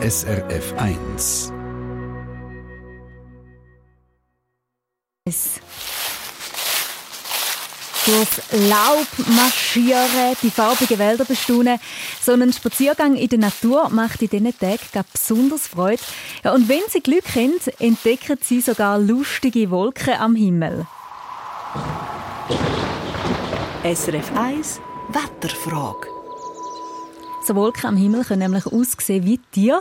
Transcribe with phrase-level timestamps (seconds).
[0.00, 1.52] SRF 1.
[8.06, 11.80] durchs Laub marschieren, die farbigen Wälder bestaunen.
[12.22, 16.02] So ein Spaziergang in der Natur macht in diesen Tagen besonders Freude.
[16.44, 20.86] Ja, und wenn Sie Glück haben, entdecken Sie sogar lustige Wolken am Himmel.
[23.82, 26.17] SRF 1 Wetterfrage.
[27.48, 29.80] So Wolken am Himmel können nämlich aussehen wie Tier,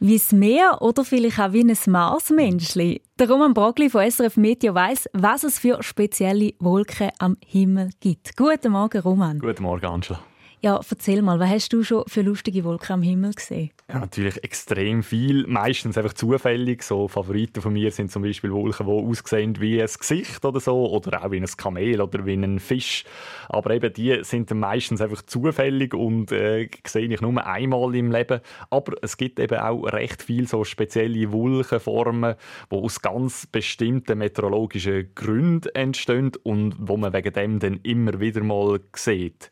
[0.00, 3.02] wie das Meer oder vielleicht auch wie ein Marsmenschli.
[3.18, 8.34] Der Roman Brogli von SRF Meteo weiss, was es für spezielle Wolken am Himmel gibt.
[8.34, 9.40] Guten Morgen, Roman.
[9.40, 10.20] Guten Morgen, Angela.
[10.64, 13.72] Ja, erzähl mal, was hast du schon für lustige Wolken am Himmel gesehen?
[13.88, 15.44] Ja, natürlich extrem viel.
[15.48, 16.84] Meistens einfach zufällig.
[16.84, 20.88] So Favoriten von mir sind zum Beispiel Wolken, die aussehen wie ein Gesicht oder so,
[20.88, 23.02] oder auch wie ein Kamel oder wie ein Fisch.
[23.48, 28.12] Aber eben die sind dann meistens einfach zufällig und äh, sehe ich nur einmal im
[28.12, 28.40] Leben.
[28.70, 32.36] Aber es gibt eben auch recht viel so spezielle Wolkenformen,
[32.70, 38.44] die aus ganz bestimmten meteorologischen Gründen entstehen und wo man wegen dem dann immer wieder
[38.44, 39.50] mal sieht.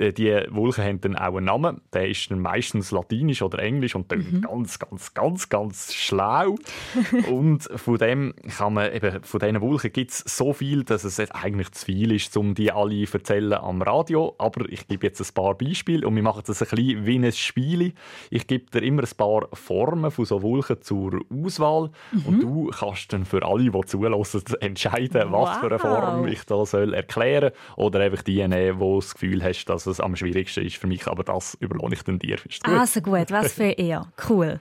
[0.00, 1.80] Äh, die Wolken haben dann auch einen Namen.
[1.92, 4.40] Der ist dann meistens latinisch oder englisch und dann mhm.
[4.40, 6.56] ganz, ganz, ganz, ganz schlau.
[7.30, 11.20] und von dem kann man eben, von diesen Wolken gibt es so viel, dass es
[11.30, 14.34] eigentlich zu viel ist, um die alle zu erzählen am Radio.
[14.38, 17.32] Aber ich gebe jetzt ein paar Beispiele und wir machen das ein bisschen wie ein
[17.32, 17.92] Spiel.
[18.30, 22.26] Ich gebe dir immer ein paar Formen von so Wolken zur Auswahl mhm.
[22.26, 25.60] und du kannst dann für alle, die zulassen, entscheiden, was wow.
[25.60, 29.42] für eine Form ich da soll erklären soll oder einfach die nehmen, die das Gefühl
[29.42, 32.38] hast, dass es am schwierigsten ist für mich, aber das überlohne ich dann dir.
[32.46, 32.74] Ist gut?
[32.74, 34.12] Also gut, was für er.
[34.28, 34.60] Cool.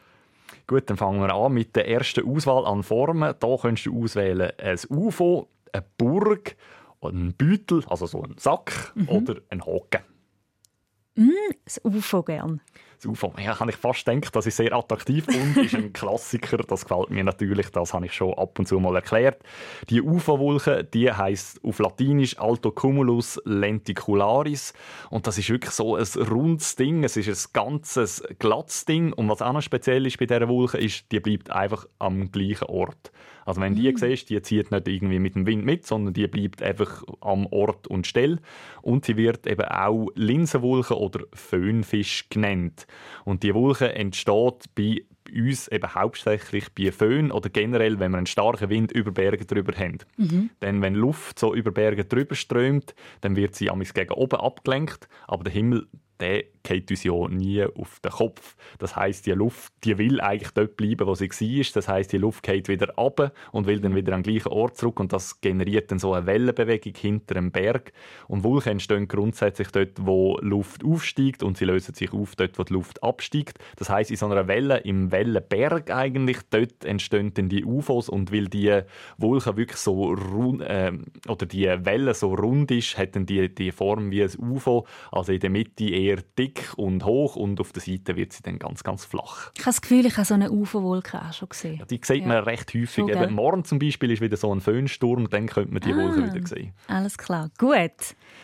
[0.68, 3.34] Gut, dann fangen wir an mit der ersten Auswahl an Formen.
[3.40, 6.56] Da kannst du auswählen ein UFO, eine Burg,
[7.02, 9.10] ein Beutel, also so ein Sack mhm.
[9.10, 10.04] oder ein Haken.
[11.16, 11.32] Mm,
[11.66, 12.62] das UFO gern
[13.00, 13.34] das UFO.
[13.40, 16.58] Ja, habe ich fast gedacht, das ist sehr attraktiv und ist ein Klassiker.
[16.58, 19.42] Das gefällt mir natürlich, das habe ich schon ab und zu mal erklärt.
[19.90, 24.74] Die UFO-Wolke, die heißt auf Latinisch Altocumulus lenticularis
[25.10, 27.04] und das ist wirklich so ein rundes Ding.
[27.04, 30.78] Es ist ein ganzes glattes Ding und was auch noch speziell ist bei dieser Wolke
[30.78, 33.12] ist, die bleibt einfach am gleichen Ort.
[33.50, 33.98] Also wenn die mm.
[33.98, 37.88] siehst, die zieht nicht irgendwie mit dem Wind mit, sondern die bleibt einfach am Ort
[37.88, 38.38] und still.
[38.84, 42.86] Und sie wird eben auch Linsenwolke oder Föhnfisch genannt.
[43.26, 48.26] Und die Wolke entsteht bei uns eben hauptsächlich bei Föhn oder generell, wenn wir einen
[48.26, 50.00] starken Wind über Berge drüber haben.
[50.18, 50.50] Mhm.
[50.62, 55.44] Denn wenn Luft so über Berge drüber strömt, dann wird sie gegen oben abgelenkt, aber
[55.44, 55.88] der Himmel
[56.20, 58.56] der geht uns ja nie auf den Kopf.
[58.78, 61.66] Das heißt, die Luft, die will eigentlich dort bleiben, wo sie war.
[61.74, 64.78] Das heißt, die Luft geht wieder ab und will dann wieder an den gleichen Ort
[64.78, 67.92] zurück und das generiert dann so eine Wellenbewegung hinter einem Berg.
[68.28, 72.64] Und Wolken entstehen grundsätzlich dort, wo Luft aufsteigt und sie lösen sich auf dort, wo
[72.64, 73.58] die Luft absteigt.
[73.78, 78.32] Das heißt, in so einer Welle, im Wellenberg eigentlich, dort entstehen dann die UFOs und
[78.32, 78.82] weil die
[79.18, 80.92] Wolke wirklich so rund, äh,
[81.28, 85.32] oder die Welle so rund ist, hat dann die, die Form wie ein UFO, also
[85.32, 88.60] in der Mitte eher eher dick und hoch und auf der Seite wird sie dann
[88.60, 89.52] ganz, ganz flach.
[89.56, 91.78] Ich habe das Gefühl, ich habe so eine UFO-Wolke auch schon gesehen.
[91.80, 92.90] Ja, die sieht man recht häufig.
[92.90, 95.98] So, Eben, morgen zum Beispiel ist wieder so ein Föhnsturm, dann könnte man die ah,
[95.98, 96.74] Wolke wieder sehen.
[96.88, 97.70] Alles klar, gut.
[97.70, 97.96] Dann,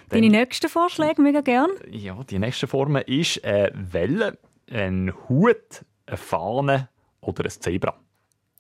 [0.09, 1.69] Deine nächsten Vorschläge, mega gern.
[1.89, 4.37] Ja, die nächste Form ist eine Welle,
[4.71, 6.89] ein Hut, eine Fahne
[7.21, 7.95] oder ein Zebra.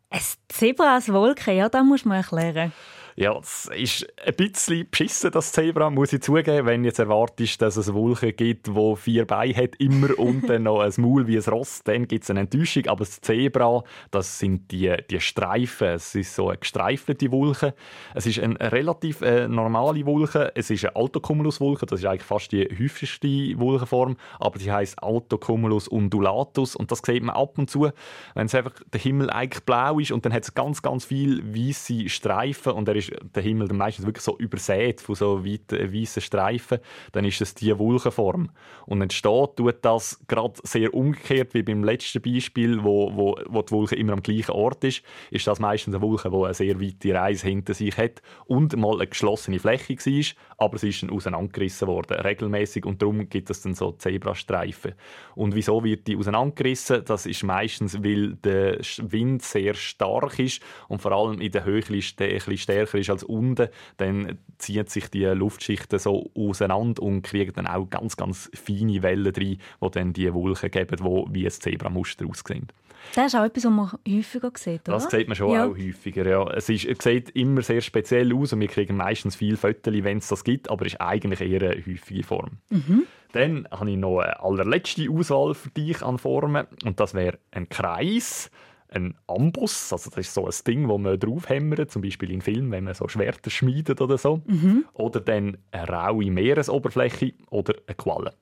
[0.09, 2.71] Ein Zebra als Wolke, ja, das muss man erklären.
[3.17, 6.65] Ja, es ist ein bisschen beschissen, das Zebra, muss ich zugeben.
[6.65, 10.81] Wenn jetzt erwartest, dass es Wolken gibt, wo vier Beine hat, immer und dann noch
[10.81, 12.87] ein Maul wie ein Ross, dann gibt es eine Enttäuschung.
[12.87, 15.87] Aber das Zebra, das sind die, die Streifen.
[15.87, 17.73] Es ist so eine gestreifte Wolke.
[18.15, 20.51] Es ist eine relativ äh, normale Wolke.
[20.53, 21.85] Es ist eine Altocumulus-Wolke.
[21.85, 24.17] Das ist eigentlich fast die häufigste Wolkenform.
[24.41, 26.75] Aber sie heißt Altocumulus undulatus.
[26.75, 27.89] Und das sieht man ab und zu,
[28.33, 31.41] wenn es einfach der Himmel eigentlich blau ist und dann hat es ganz, ganz viele
[31.55, 35.43] weiße Streifen und er ist ist der Himmel dann meistens wirklich so übersät von so
[35.43, 36.79] weißen Streifen,
[37.11, 38.49] dann ist es die Wolkenform.
[38.85, 43.71] Und entsteht tut das gerade sehr umgekehrt wie beim letzten Beispiel, wo, wo, wo die
[43.71, 47.13] Wolke immer am gleichen Ort ist, ist das meistens eine Wolke, die eine sehr weite
[47.13, 50.25] Reise hinter sich hat und mal eine geschlossene Fläche war,
[50.57, 54.93] aber sie ist dann auseinandergerissen worden, regelmäßig und darum gibt es dann so Zebrastreifen.
[55.35, 57.03] Und wieso wird die auseinandergerissen?
[57.05, 61.81] Das ist meistens, weil der Wind sehr stark ist und vor allem in der Höhe
[61.81, 67.23] ein bisschen stärker stärker ist als unten, dann ziehen sich die Luftschichten so auseinander und
[67.23, 71.45] kriegen dann auch ganz, ganz feine Wellen drin, die dann die Wolken geben, die wie
[71.45, 72.67] ein Zebramuster aussehen.
[73.13, 74.97] Das ist auch etwas, was man häufiger sieht, oder?
[74.97, 75.65] Das sieht man schon ja.
[75.65, 76.49] auch häufiger, ja.
[76.53, 80.27] Es, ist, sieht immer sehr speziell aus und wir kriegen meistens viele Fotos, wenn es
[80.27, 82.57] das gibt, aber es ist eigentlich eher eine häufige Form.
[82.69, 83.03] Mhm.
[83.33, 87.69] Dann habe ich noch eine allerletzte Auswahl für dich an Formen und das wäre ein
[87.69, 88.49] Kreis,
[88.95, 92.71] ein Amboss, also das ist so ein Ding, wo man draufhämmert, zum Beispiel in Filmen,
[92.71, 94.41] wenn man so Schwerter schmiedet oder so.
[94.45, 94.85] Mhm.
[94.93, 98.33] Oder dann eine raue Meeresoberfläche oder eine Qualle.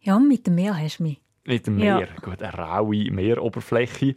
[0.00, 1.20] Ja, mit dem Meer hast du mich.
[1.44, 2.06] Mit dem Meer, ja.
[2.22, 4.14] gut, eine raue Meeroberfläche.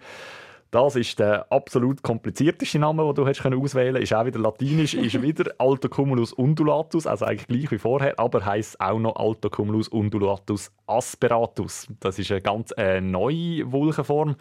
[0.72, 4.12] Das ist der absolut komplizierteste Name, den du hast auswählen konntest.
[4.12, 8.80] Ist auch wieder latinisch, ist wieder Altocumulus undulatus, also eigentlich gleich wie vorher, aber heißt
[8.80, 11.88] auch noch Altocumulus undulatus asperatus.
[12.00, 14.36] Das ist eine ganz äh, neue Wolkenform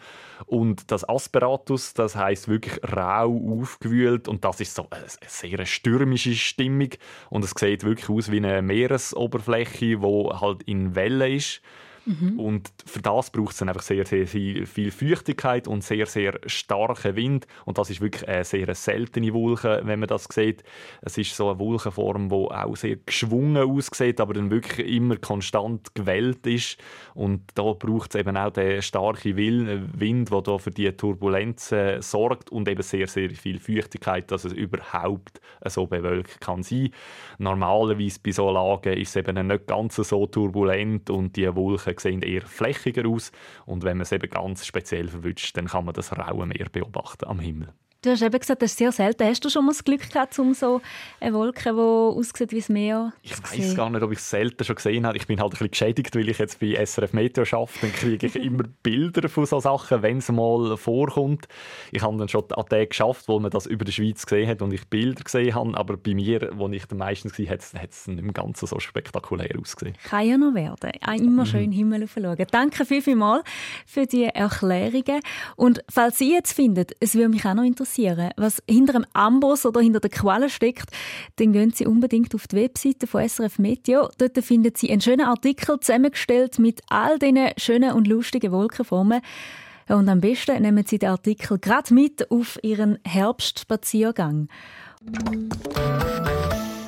[0.45, 5.65] und das asperatus, das heißt wirklich rau aufgewühlt und das ist so eine, eine sehr
[5.65, 6.89] stürmische Stimmung
[7.31, 11.63] und es sieht wirklich aus wie eine Meeresoberfläche, wo halt in Wellen ist
[12.05, 12.39] Mhm.
[12.39, 16.39] Und für das braucht es dann einfach sehr, sehr viel, viel Feuchtigkeit und sehr, sehr
[16.45, 17.47] starken Wind.
[17.65, 20.63] Und das ist wirklich eine sehr seltene Wolke, wenn man das sieht.
[21.01, 25.93] Es ist so eine Wolkenform, die auch sehr geschwungen aussieht, aber dann wirklich immer konstant
[25.95, 26.77] gewellt ist.
[27.13, 32.51] Und da braucht es eben auch den starken Wind, der da für die Turbulenzen sorgt
[32.51, 36.89] und eben sehr, sehr viel Feuchtigkeit, dass es überhaupt so bewölkt kann sein.
[37.37, 42.21] Normalerweise bei so Lagen ist es eben nicht ganz so turbulent und die Wolken sehen
[42.21, 43.31] eher flächiger aus.
[43.65, 47.25] Und wenn man es eben ganz speziell verwünscht, dann kann man das raue Meer beobachten
[47.25, 47.73] am Himmel.
[48.01, 49.25] Du hast eben gesagt, das ist sehr selten.
[49.25, 50.79] Hast du schon mal das Glück gehabt, um so
[51.19, 54.63] eine Wolke, die aussieht wie das Meer Ich weiß gar nicht, ob ich es selten
[54.63, 55.17] schon gesehen habe.
[55.17, 57.79] Ich bin halt ein bisschen geschädigt, weil ich jetzt bei SRF Meteo arbeite.
[57.81, 61.49] Dann kriege ich immer Bilder von solchen Sachen, wenn es mal vorkommt.
[61.91, 64.61] Ich habe dann schon an Tagen geschafft, wo man das über die Schweiz gesehen hat
[64.61, 65.77] und ich Bilder gesehen habe.
[65.77, 69.59] Aber bei mir, wo ich dann meistens war, hat es nicht im Ganzen so spektakulär
[69.59, 69.97] ausgesehen.
[70.05, 70.91] Kann ja noch werden.
[71.17, 71.73] Immer schön mhm.
[71.73, 72.45] Himmel schauen.
[72.49, 73.43] Danke viel, viel mal
[73.85, 75.19] für die Erklärungen.
[75.57, 79.05] Und falls Sie jetzt finden, es würde mich auch noch interessieren, interessieren, was hinter dem
[79.13, 80.89] Amboss oder hinter der Quelle steckt,
[81.37, 84.09] dann gehen Sie unbedingt auf die Webseite von SRF Meteo.
[84.17, 89.21] Dort finden Sie einen schönen Artikel zusammengestellt mit all diesen schönen und lustigen Wolkenformen.
[89.87, 94.49] Und am besten nehmen Sie den Artikel gerade mit auf Ihren Herbstspaziergang.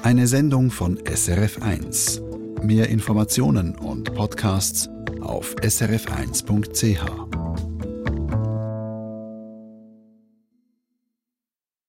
[0.04, 2.22] Eine Sendung von SRF1.
[2.64, 4.88] Mehr Informationen und Podcasts
[5.22, 7.31] auf srf1.ch.